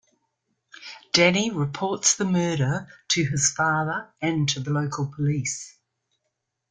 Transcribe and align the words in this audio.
Danny 1.13 1.51
reports 1.51 2.15
the 2.15 2.25
murder 2.25 2.87
to 3.09 3.23
his 3.23 3.51
father 3.51 4.09
and 4.19 4.49
to 4.49 4.59
the 4.59 4.71
local 4.71 5.13
police. 5.15 5.75